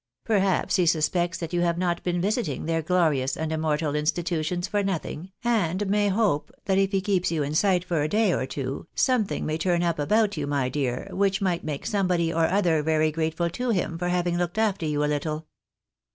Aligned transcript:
Perhaps 0.25 0.77
he 0.77 0.87
suspects 0.87 1.37
that 1.37 1.53
you 1.53 1.61
have 1.61 1.77
not 1.77 2.01
been 2.01 2.19
visiting 2.19 2.65
their 2.65 2.81
glorious 2.81 3.37
and 3.37 3.51
immortal 3.51 3.93
institutions 3.93 4.67
for 4.67 4.81
nothing, 4.81 5.31
and 5.43 5.85
may 5.87 6.07
hope 6.09 6.51
that 6.65 6.79
if 6.79 6.91
he 6.91 7.01
keeps 7.01 7.31
you 7.31 7.43
in 7.43 7.53
sight 7.53 7.83
for 7.83 8.01
a 8.01 8.07
day 8.09 8.33
or 8.33 8.47
two, 8.47 8.87
something 8.95 9.45
may 9.45 9.59
turn 9.59 9.83
up 9.83 9.99
about 9.99 10.37
you, 10.37 10.47
my 10.47 10.69
dear, 10.69 11.07
which 11.11 11.39
might 11.39 11.63
make 11.63 11.85
somebody 11.85 12.33
or 12.33 12.47
other 12.47 12.81
very 12.81 13.11
grateful 13.11 13.47
to 13.51 13.69
him 13.69 13.95
for 13.95 14.09
having 14.09 14.39
looked 14.39 14.57
after 14.57 14.87
you 14.87 15.03
a 15.03 15.05
little." 15.05 15.45